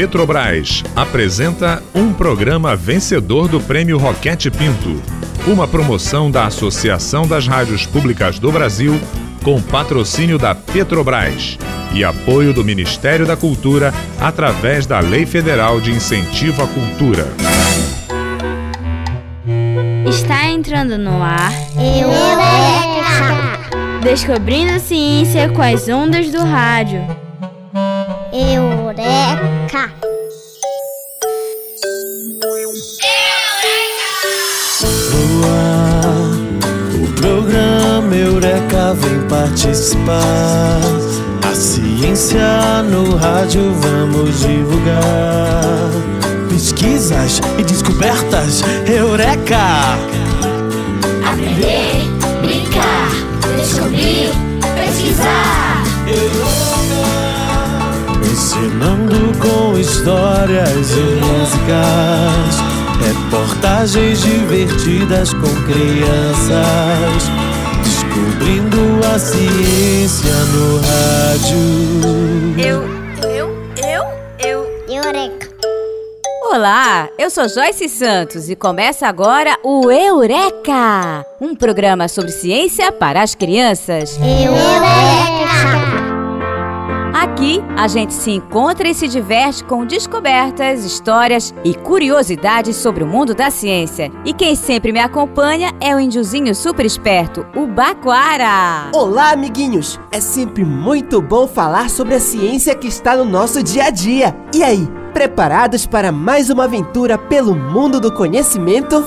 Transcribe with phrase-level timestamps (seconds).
[0.00, 4.98] Petrobras apresenta um programa vencedor do Prêmio Roquete Pinto,
[5.46, 8.98] uma promoção da Associação das Rádios Públicas do Brasil
[9.44, 11.58] com patrocínio da Petrobras
[11.92, 17.28] e apoio do Ministério da Cultura através da Lei Federal de Incentivo à Cultura.
[20.08, 22.40] Está entrando no ar Eureka!
[24.02, 27.20] Descobrindo a ciência com as ondas do rádio.
[29.70, 29.92] Eureka!
[36.94, 40.80] O programa Eureka vem participar.
[41.48, 45.90] A ciência no rádio vamos divulgar.
[46.48, 49.96] Pesquisas e descobertas Eureka!
[51.24, 52.08] Aprender,
[52.42, 53.08] brincar,
[53.56, 54.30] descobrir,
[54.74, 55.84] pesquisar.
[58.50, 62.58] Ensinando com histórias e músicas.
[62.98, 67.30] Reportagens divertidas com crianças.
[67.84, 71.58] Descobrindo a ciência no rádio.
[72.58, 72.82] Eu,
[73.30, 74.04] eu, eu,
[74.44, 74.66] eu.
[74.96, 75.48] Eureka!
[76.50, 83.22] Olá, eu sou Joyce Santos e começa agora o Eureka, um programa sobre ciência para
[83.22, 84.18] as crianças.
[84.18, 85.49] Eureka!
[87.20, 93.06] Aqui a gente se encontra e se diverte com descobertas, histórias e curiosidades sobre o
[93.06, 94.10] mundo da ciência.
[94.24, 98.88] E quem sempre me acompanha é o índiozinho super esperto, o Baquara.
[98.94, 100.00] Olá, amiguinhos!
[100.10, 104.34] É sempre muito bom falar sobre a ciência que está no nosso dia a dia.
[104.54, 109.04] E aí, preparados para mais uma aventura pelo mundo do conhecimento?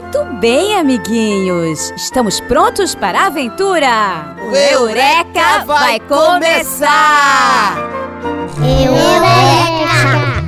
[0.00, 1.92] Muito bem, amiguinhos!
[1.94, 4.34] Estamos prontos para a aventura?
[4.50, 7.76] O Eureka vai começar!
[8.82, 10.40] Eureka!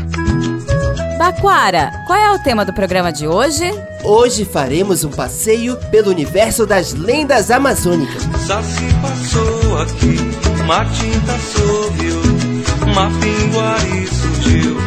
[1.19, 3.71] Baquara, qual é o tema do programa de hoje?
[4.03, 8.23] Hoje faremos um passeio pelo universo das lendas amazônicas.
[8.47, 10.17] Saci passou aqui,
[10.65, 12.23] uma tinta sorriu,
[12.91, 14.79] uma pinguari surgiu,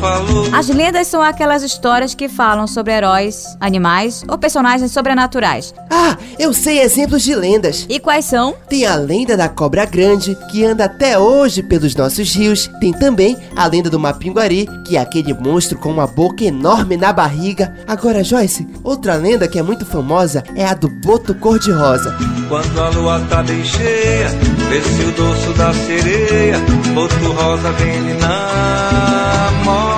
[0.00, 0.48] falou.
[0.52, 5.74] As lendas são aquelas histórias que falam sobre heróis, animais ou personagens sobrenaturais.
[5.90, 7.86] Ah, eu sei exemplos de lendas.
[7.88, 8.54] E quais são?
[8.68, 12.68] Tem a lenda da cobra grande, que anda até hoje pelos nossos rios.
[12.80, 17.12] Tem também a lenda do Mapinguari, que é aquele monstro com uma boca enorme na
[17.12, 17.76] barriga.
[17.86, 22.16] Agora, Joyce, outra lenda que é muito famosa é a do boto cor-de-rosa.
[22.48, 24.28] Quando a lua tá bem cheia,
[24.70, 26.58] desce o dorso da sereia,
[26.94, 29.89] boto rosa vem lhe namora.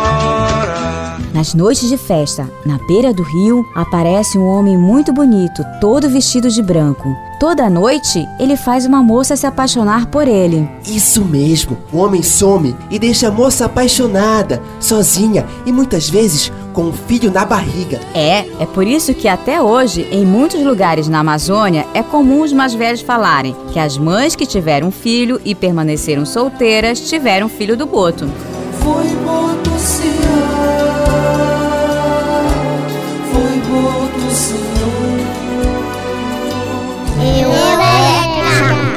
[1.42, 6.48] Nas noites de festa, na beira do rio, aparece um homem muito bonito, todo vestido
[6.48, 7.16] de branco.
[7.40, 10.70] Toda noite, ele faz uma moça se apaixonar por ele.
[10.86, 16.84] Isso mesmo, o homem some e deixa a moça apaixonada, sozinha e muitas vezes com
[16.84, 17.98] um filho na barriga.
[18.14, 22.52] É, é por isso que até hoje, em muitos lugares na Amazônia, é comum os
[22.52, 27.76] mais velhos falarem que as mães que tiveram um filho e permaneceram solteiras tiveram filho
[27.76, 28.28] do boto
[28.82, 29.21] foi
[37.22, 38.92] Eureka!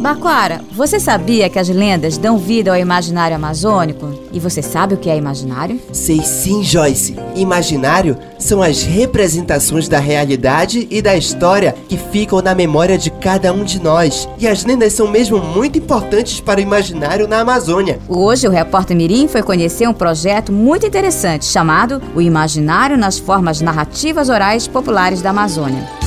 [0.00, 4.08] Baquara, você sabia que as lendas dão vida ao imaginário amazônico?
[4.32, 5.78] E você sabe o que é imaginário?
[5.92, 7.16] Sei sim, Joyce.
[7.36, 13.52] Imaginário são as representações da realidade e da história que ficam na memória de cada
[13.52, 14.26] um de nós.
[14.38, 17.98] E as lendas são mesmo muito importantes para o imaginário na Amazônia.
[18.08, 23.60] Hoje, o repórter Mirim foi conhecer um projeto muito interessante chamado O Imaginário nas Formas
[23.60, 25.99] Narrativas Orais Populares da Amazônia.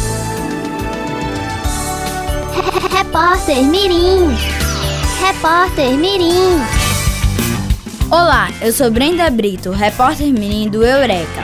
[3.13, 4.35] Repórter Mirim!
[5.21, 6.57] Repórter Mirim!
[8.09, 11.43] Olá, eu sou Brenda Brito, repórter mirim do Eureka.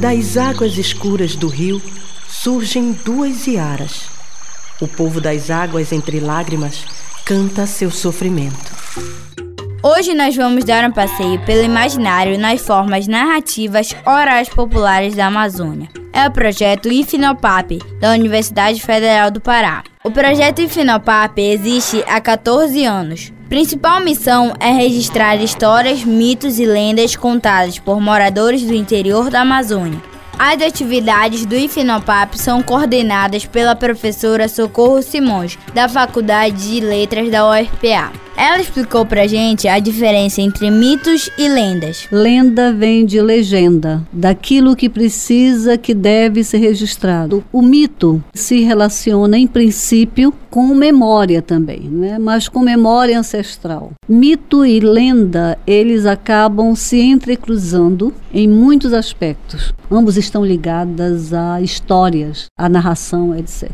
[0.00, 1.78] Das águas escuras do rio
[2.26, 4.04] surgem duas iaras.
[4.80, 6.86] O povo das águas entre lágrimas
[7.26, 8.72] canta seu sofrimento.
[9.82, 16.01] Hoje nós vamos dar um passeio pelo imaginário nas formas narrativas orais populares da Amazônia.
[16.14, 19.82] É o projeto Infinopap, da Universidade Federal do Pará.
[20.04, 23.32] O projeto Infinopap existe há 14 anos.
[23.48, 30.00] Principal missão é registrar histórias, mitos e lendas contadas por moradores do interior da Amazônia.
[30.38, 37.48] As atividades do Infinopap são coordenadas pela professora Socorro Simões, da Faculdade de Letras da
[37.48, 38.12] UFPA.
[38.42, 42.08] Ela explicou pra gente a diferença entre mitos e lendas.
[42.10, 47.44] Lenda vem de legenda, daquilo que precisa, que deve ser registrado.
[47.52, 52.18] O mito se relaciona, em princípio, com memória também, né?
[52.18, 53.92] mas com memória ancestral.
[54.08, 59.72] Mito e lenda, eles acabam se entrecruzando em muitos aspectos.
[59.88, 63.70] Ambos estão ligadas a histórias, a narração, etc.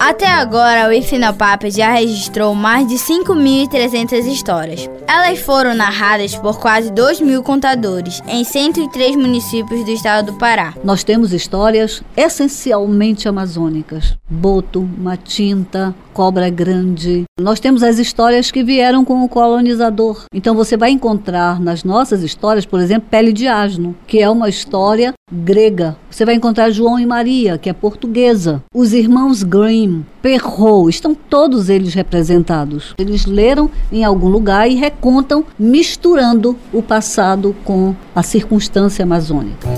[0.00, 4.88] Até agora, o Ifinopap já registrou mais de 5.300 histórias.
[5.06, 10.72] Elas foram narradas por quase 2 mil contadores em 103 municípios do estado do Pará.
[10.82, 17.24] Nós temos histórias essencialmente amazônicas: Boto, Matinta, Cobra Grande.
[17.38, 20.24] Nós temos as histórias que vieram com o colonizador.
[20.32, 24.48] Então você vai encontrar nas nossas histórias, por exemplo, Pele de Asno, que é uma
[24.48, 25.96] história grega.
[26.10, 28.62] Você vai encontrar João e Maria, que é portuguesa.
[28.74, 32.94] Os irmãos Grimm, Perrault, estão todos eles representados.
[32.98, 39.68] Eles leram em algum lugar e recontam, misturando o passado com a circunstância amazônica.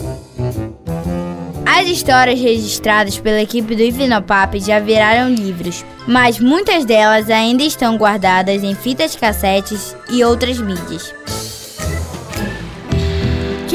[1.65, 7.97] As histórias registradas pela equipe do Ivinopap já viraram livros, mas muitas delas ainda estão
[7.97, 11.13] guardadas em fitas cassetes e outras mídias.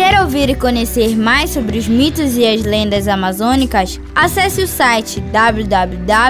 [0.10, 4.00] Quer ouvir e conhecer mais sobre os mitos e as lendas amazônicas?
[4.16, 6.30] Acesse o site www.ufpa.br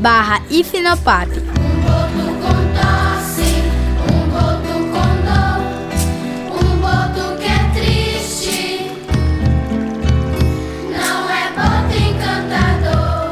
[0.00, 1.28] barra Ifinopap.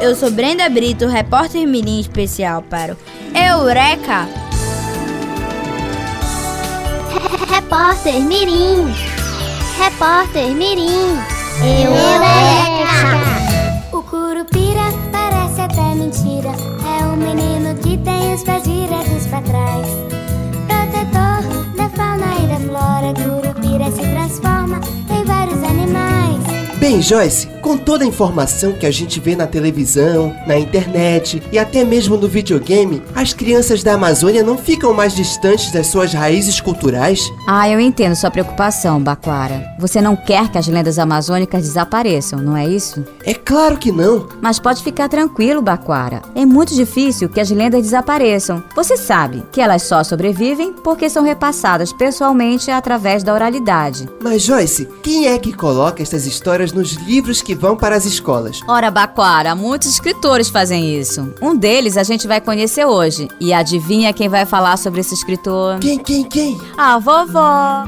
[0.01, 2.97] Eu sou Brenda Brito, repórter mirim especial para o
[3.33, 4.46] Eureka!
[7.17, 8.93] Repórter Mirim.
[9.79, 11.17] Repórter Mirim.
[11.63, 13.17] Eureka!
[13.91, 16.51] O Curupira parece até mentira.
[16.85, 19.87] É um menino que tem os pés virados pra trás.
[20.67, 21.41] Protetor
[21.75, 23.13] da fauna e da flora.
[23.15, 24.79] Curupira se transforma
[25.09, 26.36] em vários animais.
[26.79, 31.57] Bem, Joyce, com toda a informação que a gente vê na televisão, na internet e
[31.57, 36.61] até mesmo no videogame, as crianças da Amazônia não ficam mais distantes das suas raízes
[36.61, 37.31] culturais?
[37.47, 39.75] Ah, eu entendo sua preocupação, Baquara.
[39.79, 43.03] Você não quer que as lendas amazônicas desapareçam, não é isso?
[43.25, 44.29] É claro que não.
[44.39, 46.21] Mas pode ficar tranquilo, Baquara.
[46.35, 48.63] É muito difícil que as lendas desapareçam.
[48.75, 54.07] Você sabe que elas só sobrevivem porque são repassadas pessoalmente através da oralidade.
[54.21, 58.61] Mas, Joyce, quem é que coloca essas histórias nos livros que vão para as escolas?
[58.67, 61.33] Ora, Baquara, muitos escritores fazem isso.
[61.41, 63.27] Um deles a gente vai conhecer hoje.
[63.39, 65.79] E adivinha quem vai falar sobre esse escritor?
[65.79, 66.59] Quem, quem, quem?
[66.77, 67.85] A vovó.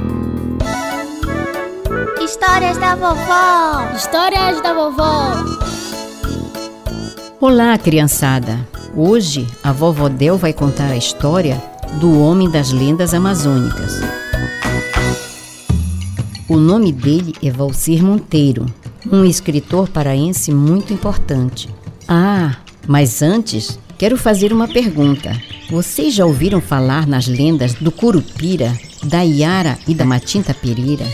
[2.22, 3.96] Histórias da vovó.
[3.96, 5.34] Histórias da vovó.
[7.42, 8.60] Olá, criançada.
[8.96, 11.62] Hoje a vovó Del vai contar a história
[12.00, 13.94] do homem das lendas amazônicas.
[16.50, 18.66] O nome dele é Valcir Monteiro,
[19.12, 21.70] um escritor paraense muito importante.
[22.08, 22.58] Ah,
[22.88, 25.40] mas antes, quero fazer uma pergunta.
[25.70, 31.06] Vocês já ouviram falar nas lendas do Curupira, da Iara e da Matinta Pereira?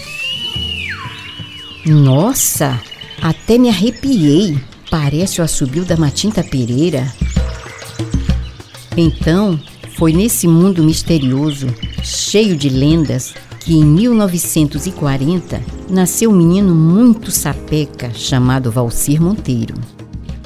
[1.86, 2.80] Nossa,
[3.22, 4.58] até me arrepiei.
[4.90, 7.14] Parece o assobio da Matinta Pereira.
[8.96, 9.60] Então,
[9.98, 11.68] foi nesse mundo misterioso,
[12.02, 13.34] cheio de lendas,
[13.66, 15.60] que em 1940
[15.90, 19.74] nasceu um menino muito sapeca chamado Valcir Monteiro.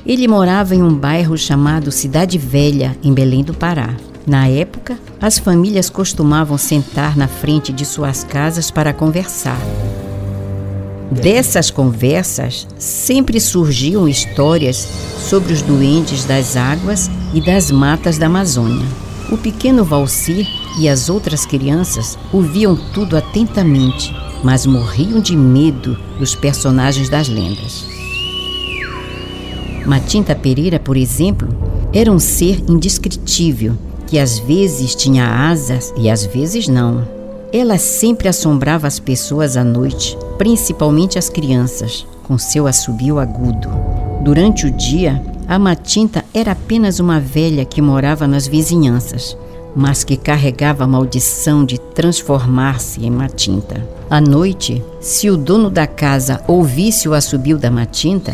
[0.06, 3.94] Ele morava em um bairro chamado Cidade Velha, em Belém do Pará.
[4.26, 9.60] Na época, as famílias costumavam sentar na frente de suas casas para conversar.
[11.12, 19.09] Dessas conversas sempre surgiam histórias sobre os duendes das águas e das matas da Amazônia.
[19.32, 20.48] O pequeno Valcir
[20.80, 24.12] e as outras crianças ouviam tudo atentamente,
[24.44, 27.86] mas morriam de medo dos personagens das lendas.
[29.86, 31.48] Matinta Pereira, por exemplo,
[31.94, 33.76] era um ser indescritível
[34.08, 37.08] que às vezes tinha asas e às vezes não.
[37.54, 43.70] Ela sempre assombrava as pessoas à noite, principalmente as crianças, com seu assobio agudo.
[44.24, 49.36] Durante o dia, a Matinta era apenas uma velha que morava nas vizinhanças,
[49.76, 53.84] mas que carregava a maldição de transformar-se em Matinta.
[54.08, 58.32] À noite, se o dono da casa ouvisse o assobio da Matinta,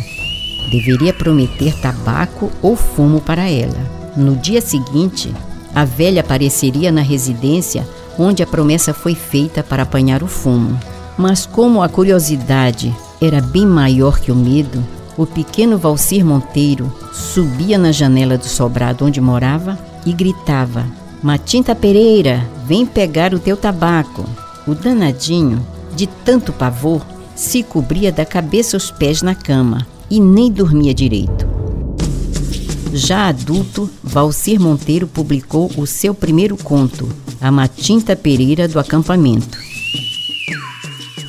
[0.70, 3.80] deveria prometer tabaco ou fumo para ela.
[4.18, 5.34] No dia seguinte,
[5.74, 7.88] a velha apareceria na residência
[8.20, 10.78] onde a promessa foi feita para apanhar o fumo.
[11.18, 14.84] Mas como a curiosidade era bem maior que o medo,
[15.18, 20.86] o pequeno Valcir Monteiro subia na janela do sobrado onde morava e gritava:
[21.24, 24.26] Matinta Pereira, vem pegar o teu tabaco.
[24.68, 27.06] O danadinho, de tanto pavor,
[27.36, 31.46] se cobria da cabeça aos pés na cama e nem dormia direito.
[32.94, 37.10] Já adulto, Valcir Monteiro publicou o seu primeiro conto,
[37.42, 39.58] A Matinta Pereira do Acampamento.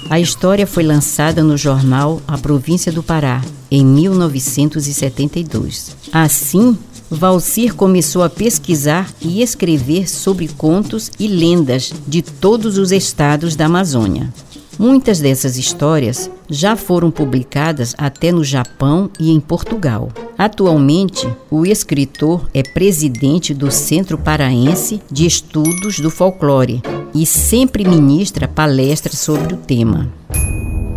[0.09, 5.95] A história foi lançada no jornal A Província do Pará, em 1972.
[6.13, 6.79] Assim,
[7.11, 13.67] Valcir começou a pesquisar e escrever sobre contos e lendas de todos os estados da
[13.67, 14.33] Amazônia.
[14.79, 20.11] Muitas dessas histórias já foram publicadas até no Japão e em Portugal.
[20.37, 26.83] Atualmente, o escritor é presidente do Centro Paraense de Estudos do Folclore
[27.15, 30.13] e sempre ministra palestras sobre o tema.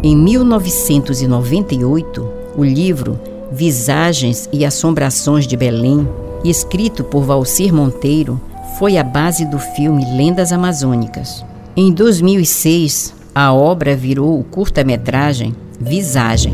[0.03, 3.17] Em 1998, o livro
[3.51, 6.05] Visagens e Assombrações de Belém,
[6.43, 8.39] escrito por Valcir Monteiro,
[8.77, 11.43] foi a base do filme Lendas Amazônicas.
[11.75, 16.53] Em 2006, a obra virou o curta-metragem Visagem.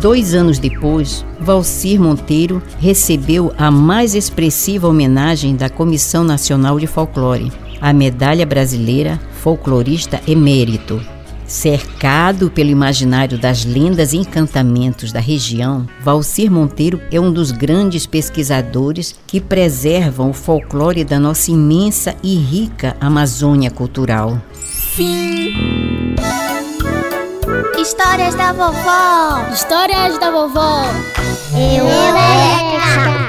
[0.00, 7.52] Dois anos depois, Valcir Monteiro recebeu a mais expressiva homenagem da Comissão Nacional de Folclore,
[7.80, 11.00] a Medalha Brasileira Folclorista Emérito.
[11.52, 18.06] Cercado pelo imaginário das lendas e encantamentos da região, Valcir Monteiro é um dos grandes
[18.06, 24.40] pesquisadores que preservam o folclore da nossa imensa e rica Amazônia cultural.
[24.62, 25.52] Fim.
[27.78, 29.50] Histórias da vovó.
[29.52, 30.84] Histórias da vovó.
[31.54, 33.21] Eureka.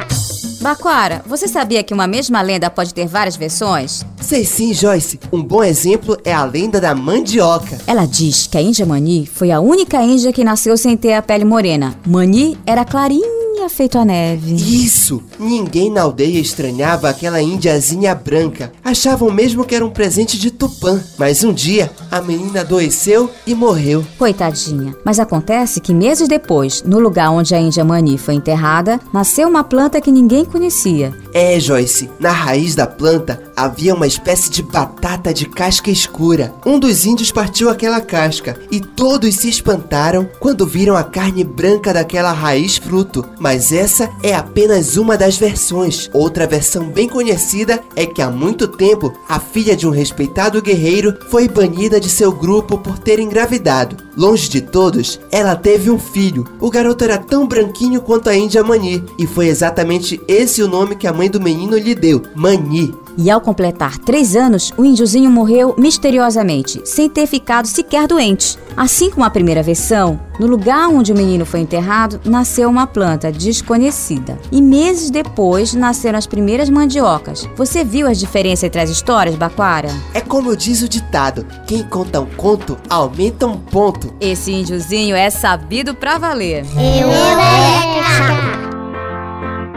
[0.64, 4.06] Baquara, você sabia que uma mesma lenda pode ter várias versões?
[4.22, 5.20] Sei sim, Joyce.
[5.30, 7.78] Um bom exemplo é a lenda da mandioca.
[7.86, 11.22] Ela diz que a Índia Mani foi a única Índia que nasceu sem ter a
[11.22, 11.94] pele morena.
[12.08, 13.33] Mani era clarinha
[13.70, 14.56] feito a neve.
[14.56, 15.24] Isso!
[15.40, 18.72] Ninguém na aldeia estranhava aquela índiazinha branca.
[18.84, 21.02] Achavam mesmo que era um presente de Tupã.
[21.18, 24.06] Mas um dia, a menina adoeceu e morreu.
[24.18, 24.96] Coitadinha.
[25.04, 29.64] Mas acontece que meses depois, no lugar onde a Índia Mani foi enterrada, nasceu uma
[29.64, 31.14] planta que ninguém conhecia.
[31.34, 36.54] É, Joyce, na raiz da planta havia uma espécie de batata de casca escura.
[36.66, 41.94] Um dos índios partiu aquela casca e todos se espantaram quando viram a carne branca
[41.94, 43.26] daquela raiz fruto.
[43.40, 46.10] Mas essa é apenas uma das versões.
[46.14, 51.18] Outra versão bem conhecida é que há muito tempo a filha de um respeitado guerreiro
[51.30, 53.98] foi banida de seu grupo por ter engravidado.
[54.18, 56.48] Longe de todos, ela teve um filho.
[56.60, 60.96] O garoto era tão branquinho quanto a Índia Mani e foi exatamente esse o nome
[60.96, 63.03] que a mãe do menino lhe deu, Mani.
[63.18, 68.58] E ao completar três anos, o índiozinho morreu misteriosamente, sem ter ficado sequer doente.
[68.76, 73.32] Assim como a primeira versão, no lugar onde o menino foi enterrado, nasceu uma planta
[73.32, 74.38] desconhecida.
[74.52, 77.48] E meses depois nasceram as primeiras mandiocas.
[77.56, 79.90] Você viu as diferenças entre as histórias, Baquara?
[80.14, 84.14] É como diz o ditado: quem conta um conto aumenta um ponto.
[84.20, 86.66] Esse índiozinho é sabido pra valer.
[86.76, 88.73] Eureka.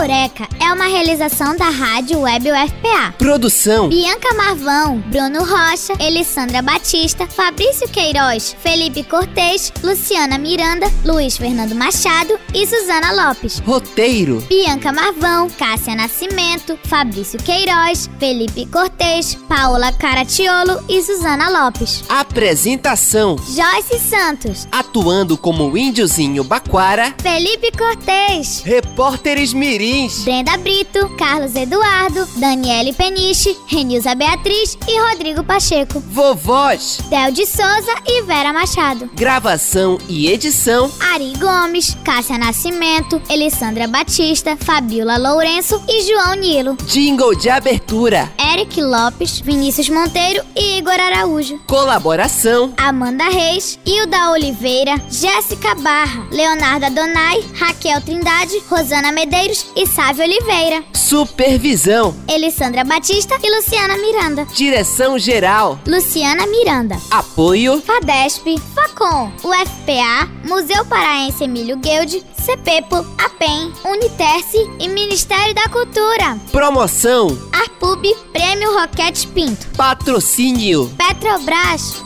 [0.05, 3.15] Eureka é uma realização da Rádio Web UFPA.
[3.17, 11.73] Produção: Bianca Marvão, Bruno Rocha, Elissandra Batista, Fabrício Queiroz, Felipe Cortez, Luciana Miranda, Luiz Fernando
[11.73, 13.57] Machado e Suzana Lopes.
[13.65, 22.03] Roteiro: Bianca Marvão, Cássia Nascimento, Fabrício Queiroz, Felipe Cortez, Paola Caratiolo e Suzana Lopes.
[22.07, 29.51] Apresentação: Joyce Santos, Atuando como índiozinho Baquara, Felipe Cortez, repórteres
[29.95, 30.23] mirins.
[30.23, 35.99] Brenda Brito, Carlos Eduardo, Daniele Peniche, Renilza Beatriz e Rodrigo Pacheco.
[35.99, 39.09] Vovós, Del de Souza e Vera Machado.
[39.13, 40.91] gravação e edição.
[41.13, 46.77] Ari Gomes, Cássia Nascimento, Elissandra Batista, Fabiola Lourenço e João Nilo.
[46.87, 48.31] Jingle de abertura.
[48.53, 51.59] Eric Lopes, Vinícius Monteiro e Igor Araújo.
[51.67, 59.84] Colaboração: Amanda Reis, Hilda Oliveira Oliveira, Jéssica Barra, Leonardo Adonai, Raquel Trindade, Rosana Medeiros e
[59.87, 60.83] Sávio Oliveira.
[60.93, 62.15] Supervisão.
[62.27, 64.45] Elissandra Batista e Luciana Miranda.
[64.53, 65.79] Direção geral.
[65.87, 66.97] Luciana Miranda.
[67.11, 67.81] Apoio.
[67.81, 76.37] FADESP, FACOM, UFPA, Museu Paraense Emílio Guilde, CEPEPO, APEM, Uniterce e Ministério da Cultura.
[76.51, 77.37] Promoção.
[77.51, 79.67] Arpub, Prêmio Roquete Pinto.
[79.75, 80.91] Patrocínio.
[80.97, 82.04] Petrobras.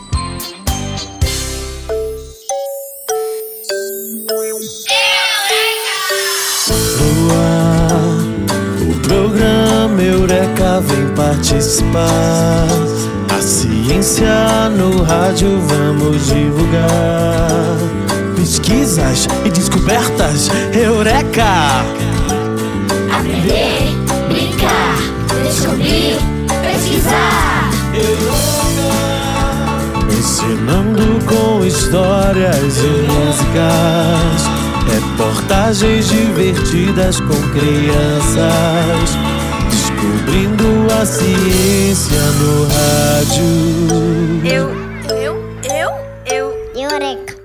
[11.60, 12.68] Participar.
[13.38, 17.78] A ciência no rádio vamos divulgar.
[18.36, 21.84] Pesquisas e descobertas Eureka!
[23.12, 23.94] Aprender,
[24.30, 24.96] brincar,
[25.44, 26.18] descobrir,
[26.62, 27.70] pesquisar.
[30.18, 34.48] Ensinando com histórias e músicas.
[34.88, 39.18] Reportagens divertidas com crianças.
[39.70, 43.46] Descobrindo a ciência no rádio.
[44.44, 44.70] Eu,
[45.16, 45.92] eu, eu,
[46.26, 46.60] eu.
[46.76, 47.36] Eureka.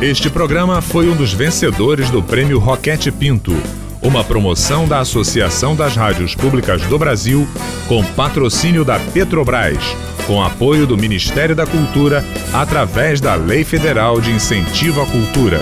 [0.00, 3.56] Este programa foi um dos vencedores do Prêmio Roquete Pinto,
[4.00, 7.48] uma promoção da Associação das Rádios Públicas do Brasil,
[7.88, 9.82] com patrocínio da Petrobras,
[10.28, 15.58] com apoio do Ministério da Cultura, através da Lei Federal de Incentivo à Cultura.